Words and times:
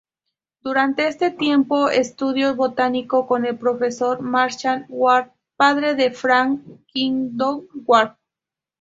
Durante 0.61 1.07
ese 1.07 1.29
tiempo 1.29 1.87
estudió 1.91 2.55
botánica 2.55 3.17
con 3.27 3.45
el 3.45 3.59
Profesor 3.59 4.19
Marshal 4.23 4.87
Ward, 4.89 5.29
padre 5.55 5.93
de 5.93 6.09
Frank 6.09 6.59
Kingdon-Ward. 6.87 8.15